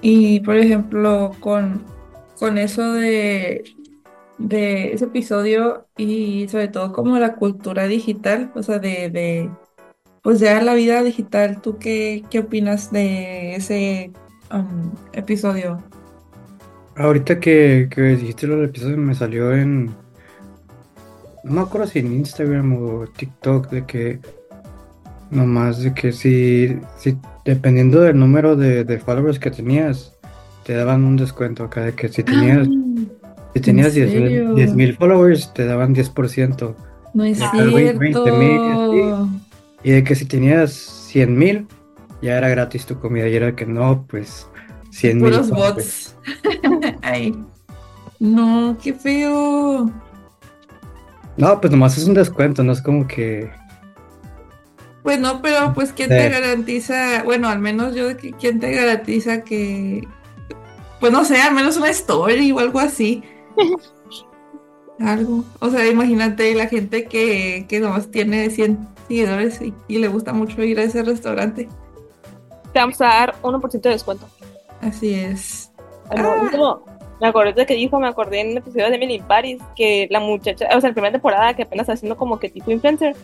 [0.00, 1.84] Y por ejemplo, con,
[2.38, 3.64] con eso de,
[4.38, 9.50] de ese episodio y sobre todo como la cultura digital, o sea, de, de
[10.26, 14.10] pues ya la vida digital, ¿tú qué, qué opinas de ese
[14.52, 15.80] um, episodio?
[16.96, 19.86] Ahorita que, que dijiste los episodios me salió en,
[21.44, 24.18] no me acuerdo si en Instagram o TikTok, de que
[25.30, 30.12] nomás de que si, si dependiendo del número de, de followers que tenías,
[30.64, 32.66] te daban un descuento acá, de que si tenías,
[33.54, 34.54] si tenías ¿en 10 mil serio?
[34.54, 36.74] 10,000 followers, te daban 10%.
[37.14, 38.10] No es Ah, güey, 20,000,
[38.90, 39.45] cierto.
[39.82, 41.66] Y de que si tenías 100 mil,
[42.22, 43.28] ya era gratis tu comida.
[43.28, 44.48] Y era que no, pues
[44.90, 45.30] 100 mil.
[45.32, 46.16] Puros bots.
[47.02, 47.34] Ay.
[48.18, 49.90] No, qué feo.
[51.36, 53.50] No, pues nomás es un descuento, no es como que.
[55.02, 56.16] Pues no, pero pues ¿quién Sí.
[56.16, 57.22] te garantiza?
[57.24, 60.08] Bueno, al menos yo, de que- ¿quién te garantiza que,
[60.98, 63.22] pues no sé, al menos una story o algo así?
[64.98, 65.44] Algo.
[65.60, 70.32] O sea, imagínate la gente que, que nomás tiene 100 seguidores y, y le gusta
[70.32, 71.68] mucho ir a ese restaurante.
[72.72, 74.26] Te vamos a dar 1% de descuento.
[74.80, 75.72] Así es.
[76.10, 76.48] Ah.
[76.50, 79.58] como- me acordé de que dijo, me acordé en el episodio de Emily in Paris,
[79.74, 82.70] que la muchacha, o sea, la primera temporada que apenas está haciendo como que tipo
[82.70, 83.16] influencer,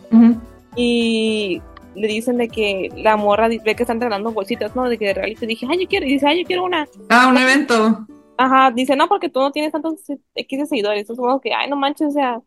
[0.74, 1.60] y
[1.94, 4.88] le dicen de que la morra ve que están regalando bolsitas, ¿no?
[4.88, 6.64] De que de regalo, y te dije, ay, yo quiero, y dice, ay, yo quiero
[6.64, 6.88] una.
[7.10, 8.06] Ah, un evento.
[8.38, 9.96] Ajá, dice, no, porque tú no tienes tantos
[10.34, 11.02] X de seguidores.
[11.02, 12.40] Entonces, como que, ay, no manches, o sea,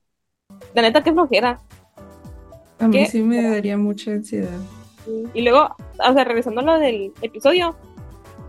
[0.74, 1.60] la neta, qué flojera.
[2.80, 4.60] A mí sí me daría mucha ansiedad.
[5.34, 7.76] Y luego, o sea, regresando a lo del episodio,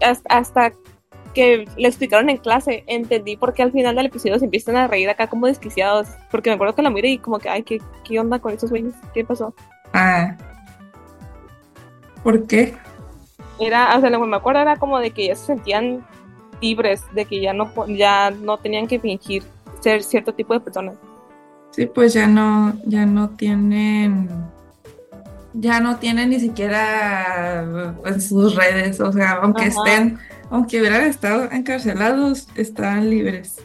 [0.00, 0.72] hasta,
[1.34, 4.88] que le explicaron en clase, entendí por qué al final del episodio se empiezan a
[4.88, 6.08] reír acá como desquiciados.
[6.30, 8.70] Porque me acuerdo que la miré y como que, ay, ¿qué, qué onda con esos
[8.70, 8.94] güeyes?
[9.12, 9.54] ¿Qué pasó?
[9.92, 10.36] Ah.
[12.22, 12.74] ¿Por qué?
[13.60, 16.06] Era, o sea, lo que me acuerdo era como de que ya se sentían
[16.60, 19.42] libres, de que ya no, ya no tenían que fingir
[19.80, 20.96] ser cierto tipo de personas.
[21.76, 24.30] Sí, pues ya no, ya no tienen,
[25.52, 29.68] ya no tienen ni siquiera en sus redes, o sea, aunque Ajá.
[29.84, 30.18] estén,
[30.50, 33.56] aunque hubieran estado encarcelados, están libres.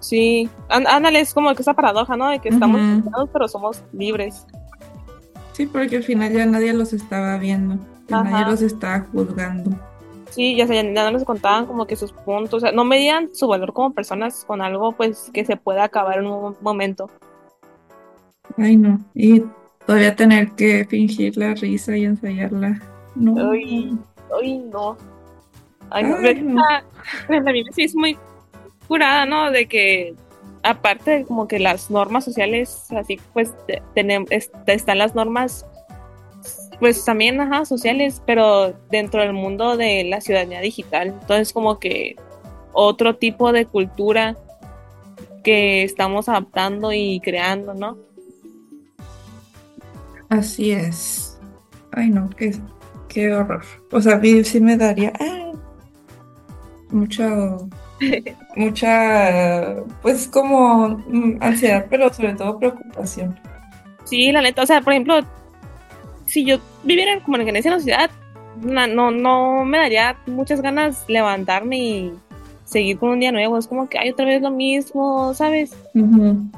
[0.00, 2.28] Sí, Án- ándale, es como que esa paradoja, ¿no?
[2.28, 4.44] De que estamos encerrados, pero somos libres.
[5.52, 9.70] Sí, porque al final ya nadie los estaba viendo, ya nadie los estaba juzgando.
[10.30, 13.30] Sí, ya, se- ya no les contaban como que sus puntos, o sea, no medían
[13.32, 17.08] su valor como personas con algo pues que se pueda acabar en un momento.
[18.56, 19.42] Ay, no, y
[19.86, 22.80] todavía tener que fingir la risa y ensayarla.
[23.14, 23.50] No.
[23.50, 23.96] Ay,
[24.40, 24.96] ay, no.
[25.90, 26.16] Ay, no.
[26.16, 26.62] Ay, no.
[27.26, 28.16] pues, la sí es muy
[28.86, 29.50] curada, ¿no?
[29.50, 30.14] De que
[30.62, 33.52] aparte de como que las normas sociales, así pues
[33.94, 35.66] tenemos, están las normas
[36.80, 41.08] pues también, ajá, sociales, pero dentro del mundo de la ciudadanía digital.
[41.20, 42.16] Entonces como que
[42.72, 44.36] otro tipo de cultura
[45.44, 47.98] que estamos adaptando y creando, ¿no?
[50.28, 51.38] Así es.
[51.92, 52.54] Ay, no, qué,
[53.08, 53.62] qué horror.
[53.92, 55.52] O sea, a mí sí me daría ah,
[56.90, 57.68] mucho,
[58.56, 63.38] mucha, pues como mm, ansiedad, pero sobre todo preocupación.
[64.04, 65.20] Sí, la neta, o sea, por ejemplo,
[66.26, 68.10] si yo viviera como en esa ciudad,
[68.60, 72.12] na- no, no me daría muchas ganas levantarme y
[72.64, 73.58] seguir con un día nuevo.
[73.58, 75.72] Es como que hay otra vez lo mismo, ¿sabes?
[75.94, 76.48] Ujú.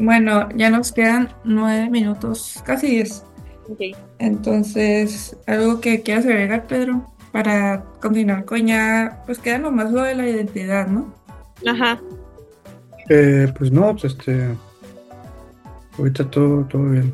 [0.00, 3.22] Bueno, ya nos quedan nueve minutos, casi diez.
[3.68, 3.96] Ok.
[4.18, 10.14] Entonces, algo que quieras agregar, Pedro, para continuar con ya, pues queda nomás lo de
[10.14, 11.12] la identidad, ¿no?
[11.66, 12.00] Ajá.
[13.10, 14.56] Eh, pues no, pues este.
[15.98, 17.12] Ahorita todo, todo bien.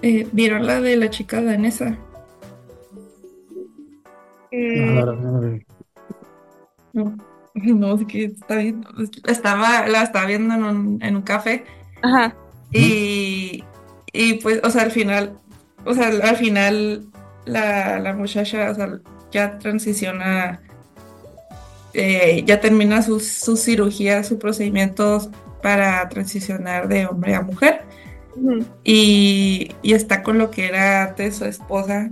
[0.00, 1.98] Eh, ¿vieron la de la chica danesa?
[4.50, 5.58] Mm, No, no, no,
[6.94, 7.33] no.
[7.62, 8.84] No, es que está bien.
[9.26, 11.64] Estaba, la estaba viendo en un, en un café
[12.02, 12.34] Ajá.
[12.72, 13.64] y,
[14.12, 15.38] y pues, o sea, al final,
[15.84, 17.06] o sea, al final
[17.46, 18.98] la, la muchacha, o sea,
[19.30, 20.60] ya transiciona,
[21.92, 25.30] eh, ya termina sus su cirugía, sus procedimientos
[25.62, 27.82] para transicionar de hombre a mujer
[28.82, 32.10] y, y está con lo que era antes su esposa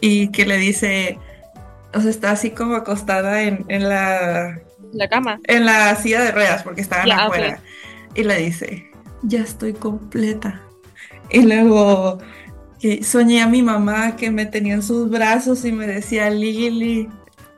[0.00, 1.18] y que le dice,
[1.94, 4.60] o sea, está así como acostada en, en la
[4.92, 5.40] La cama.
[5.44, 7.18] en la silla de ruedas porque estaban ok.
[7.18, 7.60] afuera.
[8.14, 8.90] Y le dice,
[9.22, 10.60] ya estoy completa.
[11.30, 12.18] Y luego
[12.80, 17.08] que soñé a mi mamá que me tenía en sus brazos y me decía Lili.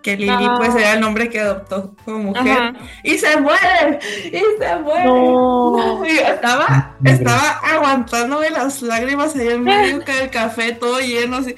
[0.03, 4.77] que Lili pues era el nombre que adoptó como mujer y se muere y se
[4.83, 6.05] muere no.
[6.11, 11.55] y estaba estaba aguantándome las lágrimas ahí en medio del café todo lleno así,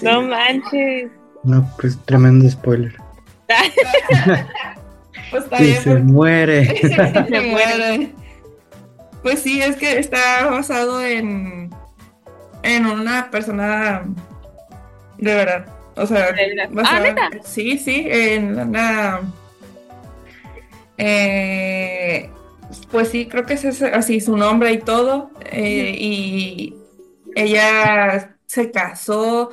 [0.00, 1.10] no manches
[1.44, 2.94] no pues tremendo spoiler
[5.30, 6.04] pues está y bien, se pues.
[6.04, 6.76] muere
[7.28, 8.14] se muere
[9.22, 11.70] pues sí es que está basado en
[12.62, 14.04] en una persona
[15.18, 16.70] de verdad o sea, ¿De verdad?
[16.72, 17.30] basada- Ah, ¿neta?
[17.44, 19.20] sí, sí, en una
[20.96, 22.30] eh,
[22.90, 25.30] pues sí, creo que ese es así su nombre y todo.
[25.40, 26.76] eh, y
[27.34, 29.50] ella se casó,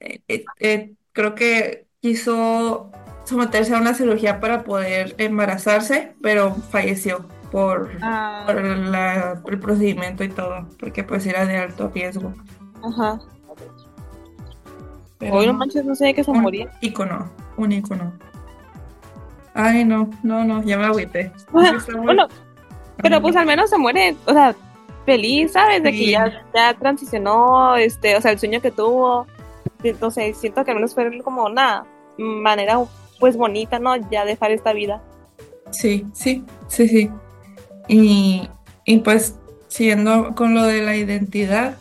[0.00, 0.22] eh,
[0.60, 2.90] eh, creo que quiso
[3.24, 10.24] someterse a una cirugía para poder embarazarse, pero falleció por, Ah, por la- el procedimiento
[10.24, 12.34] y todo, porque pues era de alto riesgo.
[12.82, 13.18] ajá.
[15.18, 16.70] Pero Hoy no manches, no sé que se un moría.
[16.80, 18.12] ícono, un ícono.
[19.54, 21.32] Ay, no, no, no, ya me agüité.
[22.04, 22.28] Bueno,
[23.02, 24.54] pero pues al menos se muere, o sea,
[25.04, 25.82] feliz, ¿sabes?
[25.82, 29.26] De que ya, ya transicionó, este, o sea, el sueño que tuvo.
[29.82, 31.84] Entonces, siento que al menos fue como una
[32.18, 32.78] manera,
[33.20, 33.96] pues, bonita, ¿no?
[34.10, 35.02] Ya dejar esta vida.
[35.70, 37.10] Sí, sí, sí, sí.
[37.88, 38.48] Y,
[38.84, 39.34] y pues,
[39.68, 41.76] siguiendo con lo de la identidad,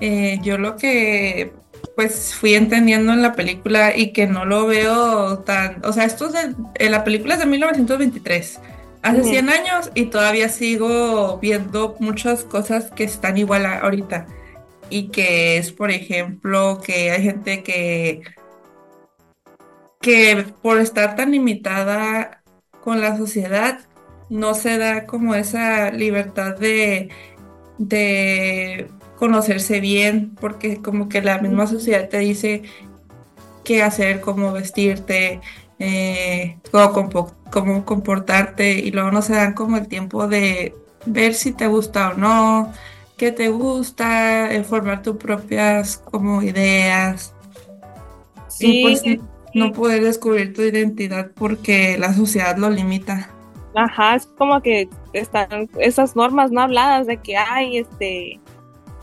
[0.00, 1.52] eh, yo lo que
[1.96, 6.26] pues fui entendiendo en la película y que no lo veo tan, o sea, esto
[6.28, 8.58] es de, eh, la película es de 1923,
[9.02, 9.28] hace Ujú.
[9.28, 14.26] 100 años y todavía sigo viendo muchas cosas que están igual a- ahorita
[14.90, 18.22] y que es, por ejemplo, que hay gente que
[20.00, 22.42] que por estar tan limitada
[22.82, 23.80] con la sociedad
[24.30, 27.10] no se da como esa libertad de,
[27.78, 32.62] de conocerse bien, porque como que la misma sociedad te dice
[33.64, 35.40] qué hacer, cómo vestirte,
[35.78, 40.74] eh, cómo, compo- cómo comportarte, y luego no se dan como el tiempo de
[41.04, 42.72] ver si te gusta o no,
[43.20, 47.34] qué te gusta, formar tus propias como ideas.
[48.58, 49.20] Y pues Sí,
[49.52, 53.28] no poder descubrir tu identidad porque la sociedad lo limita.
[53.74, 58.40] Ajá, es como que están esas normas no habladas de que, ay, este,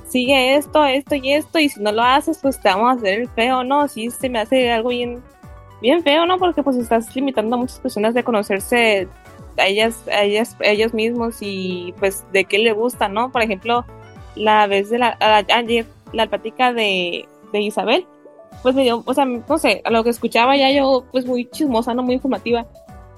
[0.07, 3.19] sigue esto, esto y esto, y si no lo haces, pues te vamos a hacer
[3.19, 3.87] el feo, ¿no?
[3.87, 5.21] Sí, se me hace algo bien,
[5.79, 6.39] bien feo, ¿no?
[6.39, 9.07] Porque pues estás limitando a muchas personas de conocerse
[9.57, 13.31] a ellas, a ellas, a ellos mismos y pues de qué le gusta, ¿no?
[13.31, 13.85] Por ejemplo,
[14.37, 15.17] la vez de la,
[15.53, 18.05] ayer, la plática de, de Isabel,
[18.61, 21.45] pues me dio, o sea, no sé, a lo que escuchaba ya yo, pues muy
[21.49, 22.03] chismosa, ¿no?
[22.03, 22.65] Muy informativa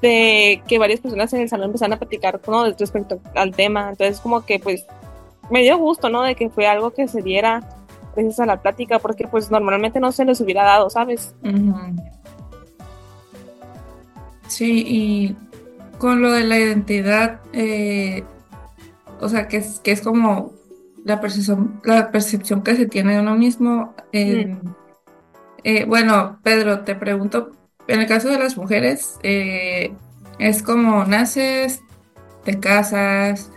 [0.01, 2.65] de que varias personas en el salón empezaron a platicar ¿no?
[2.65, 3.89] respecto al tema.
[3.89, 4.85] Entonces, como que pues
[5.49, 6.23] me dio gusto, ¿no?
[6.23, 7.61] De que fue algo que se diera
[8.15, 11.35] gracias a la plática, porque pues normalmente no se les hubiera dado, ¿sabes?
[14.47, 15.35] Sí, y
[15.97, 18.23] con lo de la identidad, eh,
[19.21, 20.51] o sea, que es, que es como
[21.05, 23.95] la percepción, la percepción que se tiene de uno mismo.
[24.11, 27.51] eh, bueno, Pedro, te pregunto,
[27.87, 29.93] en el caso de las mujeres, eh,
[30.37, 31.81] es como naces,
[32.43, 33.51] te casas,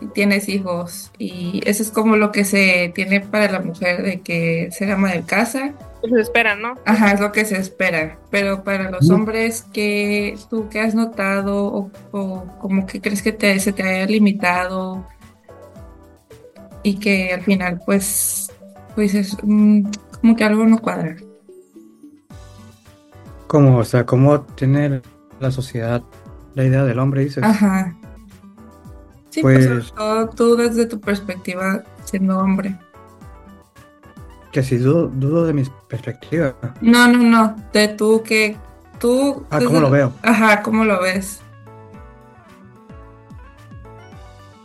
[0.00, 4.20] y tienes hijos, y eso es como lo que se tiene para la mujer de
[4.20, 5.74] que ser ama de casa.
[6.00, 6.74] Pues se esperan, ¿no?
[6.84, 8.18] Ajá, es lo que se espera.
[8.30, 13.32] Pero para los hombres, ¿qué tú qué has notado o, o como que crees que
[13.32, 15.06] te, se te haya limitado
[16.86, 18.52] y que al final pues
[18.94, 19.82] pues es mm,
[20.20, 21.16] como que algo no cuadra?
[23.48, 25.02] Como, o sea, cómo tiene
[25.40, 26.02] la sociedad
[26.54, 27.42] la idea del hombre, dices.
[27.44, 27.94] Ajá.
[29.30, 32.78] Sí, pues, sobre Pues- todo tú desde tu perspectiva siendo hombre.
[34.52, 36.54] Que si dudo, dudo de mi perspectiva.
[36.80, 38.56] No, no, no, de tú que
[38.98, 40.12] tú Ah, desde- ¿cómo lo veo?
[40.22, 41.40] Ajá, ¿cómo lo ves?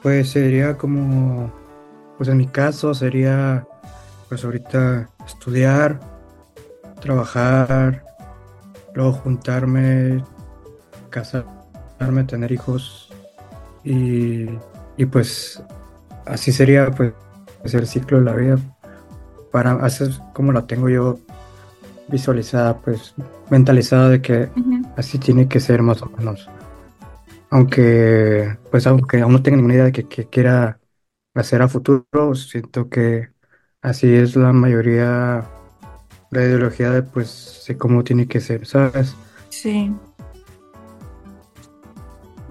[0.02, 1.52] Pues sería como,
[2.22, 3.66] pues en mi caso sería,
[4.30, 6.00] pues ahorita estudiar,
[7.00, 8.06] trabajar,
[8.94, 10.24] luego juntarme,
[11.10, 13.10] casarme, tener hijos
[13.84, 14.46] y,
[14.98, 15.64] y pues
[16.28, 18.60] así sería pues el ciclo de la vida.
[19.52, 21.18] Para así es como la tengo yo
[22.08, 23.16] visualizada, pues
[23.50, 24.48] mentalizada de que.
[24.96, 26.48] Así tiene que ser más o menos.
[27.50, 30.78] Aunque, pues aunque aún no tenga ninguna idea de que, que quiera
[31.34, 33.30] hacer a futuro, siento que
[33.82, 35.46] así es la mayoría,
[36.32, 39.16] la ideología de pues de cómo tiene que ser, ¿sabes?
[39.50, 39.92] Sí.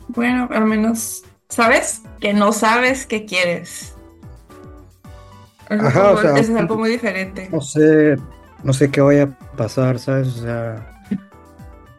[0.08, 3.94] Bueno, al menos sabes que no sabes qué quieres.
[5.68, 7.48] Eso, Ajá, como- o sea, eso es algo muy diferente.
[7.52, 8.16] No sé,
[8.64, 10.28] no sé qué vaya a pasar, ¿sabes?
[10.28, 10.86] O sea,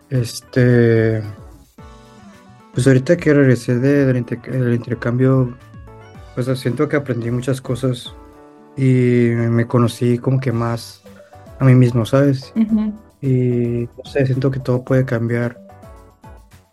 [0.09, 1.21] Este.
[2.73, 5.57] Pues ahorita que regresé del intercambio,
[6.35, 8.13] pues siento que aprendí muchas cosas
[8.77, 11.01] y me conocí como que más
[11.59, 12.53] a mí mismo, ¿sabes?
[13.21, 15.59] Y no sé, siento que todo puede cambiar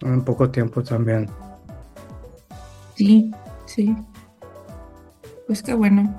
[0.01, 1.29] en poco tiempo también.
[2.95, 3.31] Sí,
[3.67, 3.95] sí.
[5.47, 6.15] Pues qué bueno.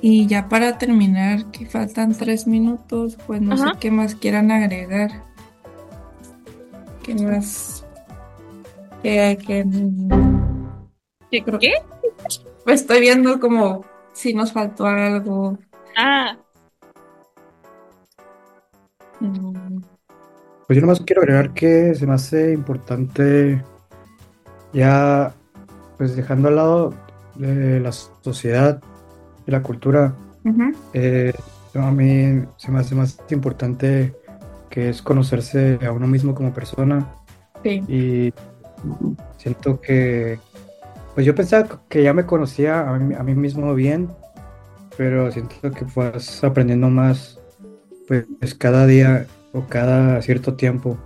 [0.00, 3.72] Y ya para terminar, que faltan tres minutos, pues no Ajá.
[3.72, 5.10] sé qué más quieran agregar.
[7.02, 7.84] ¿Qué más?
[9.02, 9.64] Que, que,
[11.30, 11.42] ¿Qué?
[11.44, 11.72] Creo- ¿Qué?
[12.64, 15.58] Pues estoy viendo como si nos faltó algo.
[15.96, 16.36] Ah,
[19.20, 19.80] Mm,
[20.66, 23.62] Pues yo nomás quiero agregar que se me hace importante
[24.72, 25.34] ya,
[25.96, 26.94] pues dejando al lado
[27.36, 28.80] de la sociedad
[29.46, 30.14] y la cultura,
[30.92, 31.32] eh,
[31.74, 34.14] a mí se me hace más importante
[34.68, 37.14] que es conocerse a uno mismo como persona.
[37.62, 38.34] Sí, y
[39.38, 40.38] siento que,
[41.18, 44.08] pues yo pensaba que ya me conocía a mí, mismo bien,
[44.96, 47.40] pero siento que vas aprendiendo más,
[48.06, 50.96] pues cada día o cada cierto tiempo.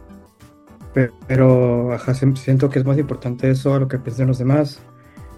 [0.92, 4.80] Pe- Pero ajá, siento que es más importante eso a lo que piensan los demás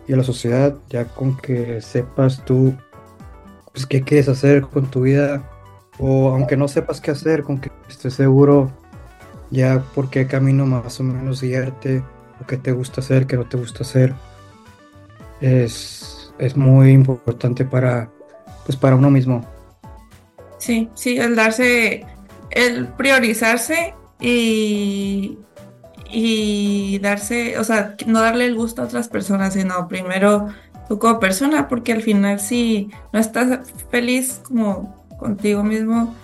[0.08, 2.74] y a la sociedad, ya con que sepas tú
[3.72, 5.48] pues, qué quieres hacer con tu vida,
[6.00, 8.72] o aunque no sepas qué hacer, con que estés seguro
[9.52, 12.02] ya por qué camino más o menos guiarte,
[12.42, 14.12] o qué te gusta hacer, qué no te gusta hacer,
[15.44, 18.10] es, es muy importante para,
[18.64, 19.44] pues, para uno mismo.
[20.58, 22.06] sí, sí, el darse,
[22.50, 25.38] el priorizarse y,
[26.10, 30.48] y darse, o sea, no darle el gusto a otras personas, sino primero
[30.88, 36.14] tú como persona, porque al final si no estás feliz como contigo mismo,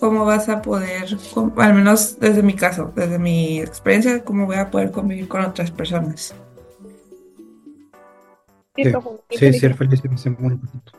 [0.00, 1.16] ¿cómo vas a poder,
[1.56, 5.70] al menos desde mi caso, desde mi experiencia, cómo voy a poder convivir con otras
[5.70, 6.34] personas?
[8.74, 10.92] Profundo, qué sí, ser feliz se me hace muy importante.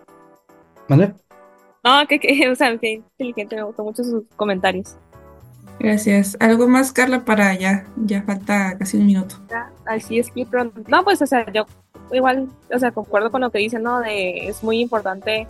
[0.87, 1.13] ¿Mande?
[1.83, 4.95] No, que, que, o sea, que inteligente, me gustó mucho sus comentarios.
[5.79, 6.37] Gracias.
[6.39, 7.85] ¿Algo más, Carla, para ya?
[7.97, 9.35] Ya falta casi un minuto.
[9.49, 10.81] Ya, Así es que pronto.
[10.87, 11.65] No, pues, o sea, yo
[12.11, 13.99] igual, o sea, concuerdo con lo que dicen, ¿no?
[13.99, 15.47] De es muy importante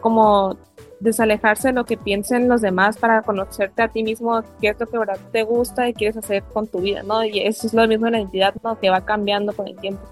[0.00, 0.56] como
[1.00, 4.86] desalejarse de lo que piensen los demás para conocerte a ti mismo, qué es lo
[4.86, 7.24] que verdad te gusta y quieres hacer con tu vida, ¿no?
[7.24, 8.78] Y eso es lo mismo de la identidad, ¿no?
[8.78, 10.02] Que va cambiando con el tiempo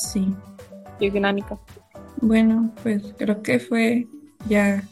[0.00, 0.34] Sí.
[1.00, 1.58] y dinámica.
[2.20, 4.06] Bueno, pues creo que fue
[4.48, 4.82] ya.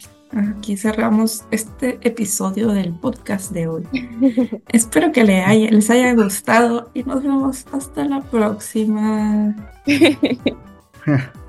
[0.59, 3.85] Aquí cerramos este episodio del podcast de hoy.
[4.73, 9.55] Espero que haya- les haya gustado y nos vemos hasta la próxima.